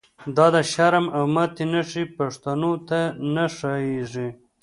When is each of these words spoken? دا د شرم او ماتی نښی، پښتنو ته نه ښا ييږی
دا 0.35 0.47
د 0.55 0.57
شرم 0.71 1.05
او 1.17 1.23
ماتی 1.35 1.65
نښی، 1.73 2.03
پښتنو 2.17 2.71
ته 2.89 2.99
نه 3.33 3.45
ښا 3.55 3.73
ييږی 3.85 4.29